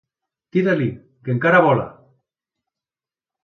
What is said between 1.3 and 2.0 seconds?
encara vola!